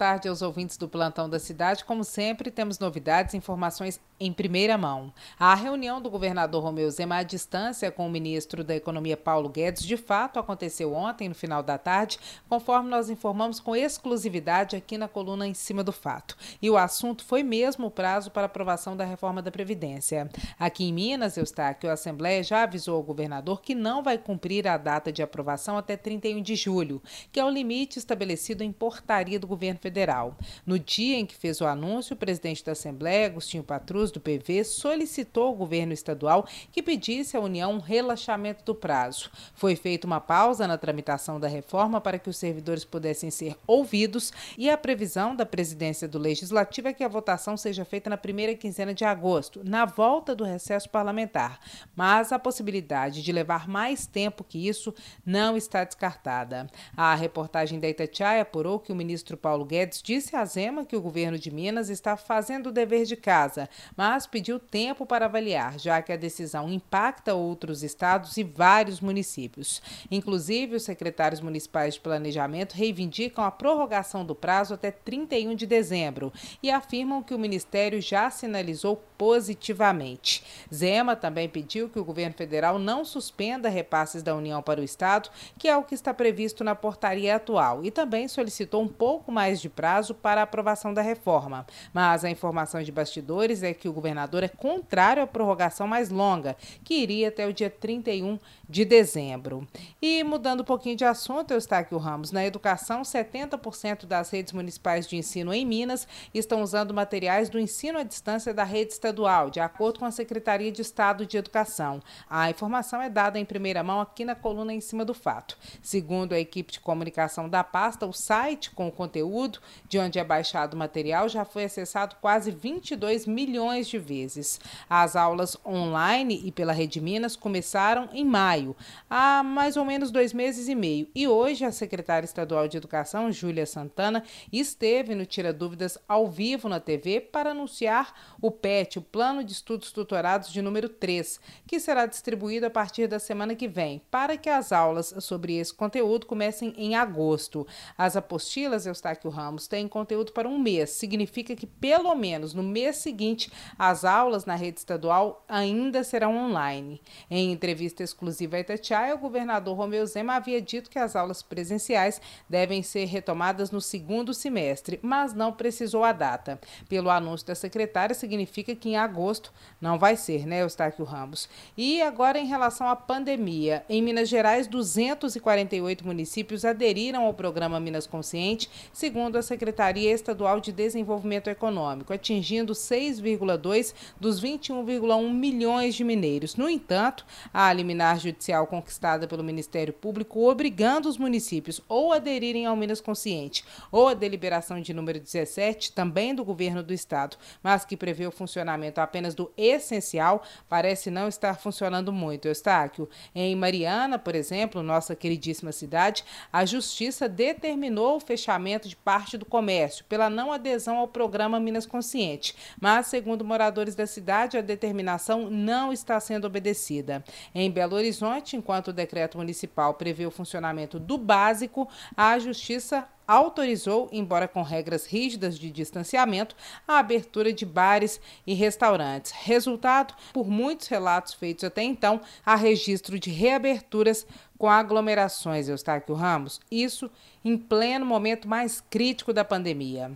[0.00, 1.84] Tarde aos ouvintes do Plantão da Cidade.
[1.84, 5.12] Como sempre, temos novidades e informações em primeira mão.
[5.38, 9.82] A reunião do governador Romeu Zema à distância com o ministro da Economia Paulo Guedes
[9.82, 12.18] de fato aconteceu ontem, no final da tarde,
[12.48, 16.34] conforme nós informamos com exclusividade aqui na coluna em cima do fato.
[16.62, 20.30] E o assunto foi mesmo o prazo para aprovação da reforma da Previdência.
[20.58, 24.78] Aqui em Minas, Eustáquio, a Assembleia já avisou ao governador que não vai cumprir a
[24.78, 29.46] data de aprovação até 31 de julho, que é o limite estabelecido em portaria do
[29.46, 30.36] governo governo federal.
[30.64, 34.62] No dia em que fez o anúncio, o presidente da Assembleia, Agostinho Patrus, do PV,
[34.64, 39.30] solicitou ao governo estadual que pedisse à União um relaxamento do prazo.
[39.54, 44.32] Foi feita uma pausa na tramitação da reforma para que os servidores pudessem ser ouvidos
[44.56, 48.54] e a previsão da presidência do Legislativo é que a votação seja feita na primeira
[48.54, 51.58] quinzena de agosto, na volta do recesso parlamentar.
[51.96, 54.94] Mas a possibilidade de levar mais tempo que isso
[55.26, 56.68] não está descartada.
[56.96, 60.94] A reportagem da Itatiaia apurou que o ministro Paulo Paulo Guedes disse à Zema que
[60.94, 65.78] o governo de Minas está fazendo o dever de casa, mas pediu tempo para avaliar,
[65.78, 69.80] já que a decisão impacta outros estados e vários municípios.
[70.10, 76.30] Inclusive, os secretários municipais de planejamento reivindicam a prorrogação do prazo até 31 de dezembro
[76.62, 80.44] e afirmam que o ministério já sinalizou positivamente.
[80.72, 85.30] Zema também pediu que o governo federal não suspenda repasses da União para o Estado,
[85.58, 89.58] que é o que está previsto na portaria atual, e também solicitou um pouco mais
[89.60, 91.66] de prazo para a aprovação da reforma.
[91.94, 96.56] Mas a informação de bastidores é que o governador é contrário à prorrogação mais longa,
[96.84, 99.66] que iria até o dia 31 de dezembro.
[100.00, 105.16] E mudando um pouquinho de assunto, Eustáquio Ramos, na educação, 70% das redes municipais de
[105.16, 109.98] ensino em Minas estão usando materiais do ensino à distância da rede estadual, de acordo
[109.98, 112.00] com a Secretaria de Estado de Educação.
[112.28, 115.58] A informação é dada em primeira mão aqui na coluna em cima do fato.
[115.82, 119.49] Segundo a equipe de comunicação da pasta, o site com o conteúdo
[119.88, 124.60] de onde é baixado o material já foi acessado quase 22 milhões de vezes.
[124.88, 128.76] As aulas online e pela Rede Minas começaram em maio,
[129.08, 131.08] há mais ou menos dois meses e meio.
[131.14, 136.68] E hoje a secretária estadual de Educação, Júlia Santana, esteve no Tira Dúvidas ao vivo
[136.68, 141.80] na TV para anunciar o PET, o Plano de Estudos Tutorados de número 3, que
[141.80, 146.26] será distribuído a partir da semana que vem, para que as aulas sobre esse conteúdo
[146.26, 147.66] comecem em agosto.
[147.96, 150.90] As apostilas, Eustáquio Ramos tem conteúdo para um mês.
[150.90, 157.00] Significa que, pelo menos no mês seguinte, as aulas na rede estadual ainda serão online.
[157.30, 162.20] Em entrevista exclusiva à Itatiaia, o governador Romeu Zema havia dito que as aulas presenciais
[162.48, 166.60] devem ser retomadas no segundo semestre, mas não precisou a data.
[166.88, 171.48] Pelo anúncio da secretária, significa que em agosto não vai ser, né, Eustáquio Ramos?
[171.76, 178.06] E agora, em relação à pandemia, em Minas Gerais, 248 municípios aderiram ao programa Minas
[178.06, 186.02] Consciente, segundo segundo a Secretaria Estadual de Desenvolvimento Econômico, atingindo 6,2 dos 21,1 milhões de
[186.02, 186.56] mineiros.
[186.56, 187.24] No entanto,
[187.54, 193.64] a liminar judicial conquistada pelo Ministério Público obrigando os municípios ou aderirem ao Minas Consciente
[193.92, 198.32] ou a deliberação de número 17, também do governo do estado, mas que prevê o
[198.32, 202.48] funcionamento apenas do essencial, parece não estar funcionando muito.
[202.48, 209.19] Eustáquio, em Mariana, por exemplo, nossa queridíssima cidade, a justiça determinou o fechamento de parte
[209.36, 214.62] do comércio pela não adesão ao programa Minas Consciente, mas, segundo moradores da cidade, a
[214.62, 217.22] determinação não está sendo obedecida.
[217.54, 224.08] Em Belo Horizonte, enquanto o decreto municipal prevê o funcionamento do básico, a Justiça autorizou,
[224.10, 229.30] embora com regras rígidas de distanciamento, a abertura de bares e restaurantes.
[229.30, 234.26] Resultado, por muitos relatos feitos até então, há registro de reaberturas
[234.58, 237.10] com aglomerações, Eustáquio Ramos, isso
[237.44, 240.10] em pleno momento mais crítico da pandemia.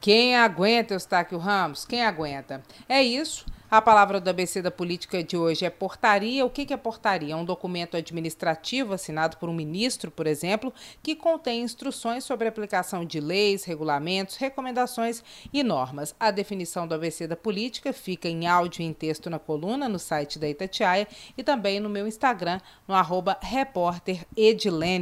[0.00, 1.84] Quem aguenta, Eustáquio Ramos?
[1.84, 2.62] Quem aguenta?
[2.88, 3.46] É isso.
[3.74, 6.46] A palavra do ABC da política de hoje é portaria.
[6.46, 7.34] O que é portaria?
[7.34, 10.72] É um documento administrativo assinado por um ministro, por exemplo,
[11.02, 16.14] que contém instruções sobre a aplicação de leis, regulamentos, recomendações e normas.
[16.20, 19.98] A definição do ABC da política fica em áudio e em texto na coluna no
[19.98, 23.36] site da Itatiaia e também no meu Instagram, no arroba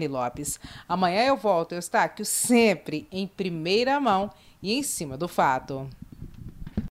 [0.08, 0.58] Lopes.
[0.88, 4.30] Amanhã eu volto, Eustáquio, sempre em primeira mão
[4.62, 5.90] e em cima do fato.